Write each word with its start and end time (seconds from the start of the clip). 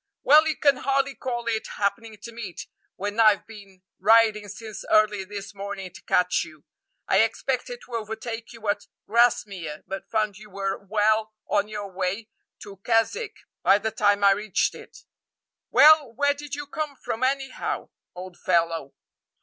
"Well, 0.23 0.47
you 0.47 0.55
can 0.57 0.77
hardly 0.77 1.13
call 1.13 1.45
it 1.45 1.67
happening 1.77 2.17
to 2.23 2.31
meet, 2.31 2.65
when 2.95 3.19
I've 3.19 3.45
been 3.45 3.83
riding 3.99 4.47
since 4.47 4.83
early 4.89 5.23
this 5.23 5.53
morning 5.53 5.91
to 5.93 6.01
catch 6.01 6.43
you. 6.43 6.63
I 7.07 7.19
expected 7.19 7.81
to 7.85 7.93
overtake 7.93 8.51
you 8.51 8.67
at 8.67 8.87
Grasmere, 9.07 9.83
but 9.85 10.09
found 10.09 10.39
you 10.39 10.49
were 10.49 10.75
well 10.83 11.35
on 11.45 11.67
your 11.67 11.91
way 11.91 12.29
to 12.63 12.77
Keswick 12.77 13.35
by 13.61 13.77
the 13.77 13.91
time 13.91 14.23
I 14.23 14.31
reached 14.31 14.73
it." 14.73 15.03
"Well, 15.69 16.11
where 16.13 16.33
did 16.33 16.55
you 16.55 16.65
come 16.65 16.95
from, 16.95 17.23
anyhow, 17.23 17.89
old 18.15 18.39
fellow?" 18.39 18.95